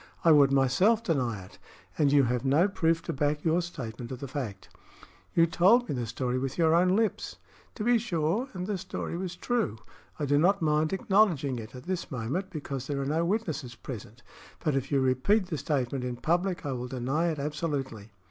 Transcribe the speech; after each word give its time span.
I 0.25 0.31
would 0.31 0.51
myself 0.51 1.03
deny 1.03 1.45
it, 1.45 1.59
and 1.95 2.11
you 2.11 2.23
have 2.23 2.43
no 2.43 2.67
proof 2.67 3.03
to 3.03 3.13
back 3.13 3.43
your 3.45 3.61
statement 3.61 4.11
of 4.11 4.19
the 4.19 4.27
fact." 4.27 4.67
"You 5.35 5.45
told 5.45 5.87
me 5.87 5.93
the 5.93 6.07
story 6.07 6.39
with 6.39 6.57
your 6.57 6.73
own 6.73 6.95
lips." 6.95 7.35
"To 7.75 7.83
be 7.83 7.99
sure 7.99 8.49
and 8.53 8.65
the 8.65 8.79
story 8.79 9.15
was 9.15 9.35
true. 9.35 9.77
I 10.17 10.25
do 10.25 10.39
not 10.39 10.59
mind 10.59 10.91
acknowledging 10.91 11.59
it 11.59 11.75
at 11.75 11.83
this 11.83 12.09
moment, 12.09 12.49
because 12.49 12.87
there 12.87 12.99
are 12.99 13.05
no 13.05 13.23
witnesses 13.23 13.75
present; 13.75 14.23
but 14.59 14.75
if 14.75 14.91
you 14.91 15.01
repeat 15.01 15.45
the 15.45 15.57
statement 15.59 16.03
in 16.03 16.15
public, 16.15 16.65
I 16.65 16.71
will 16.71 16.87
deny 16.87 17.27
it 17.27 17.37
absolutely." 17.37 18.09